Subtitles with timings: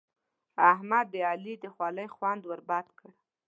[0.71, 3.09] احمد د علي د خولې خوند ور بد کړ.